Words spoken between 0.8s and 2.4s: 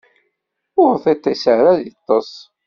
Ur tiṭ-is ara ad iṭṭes.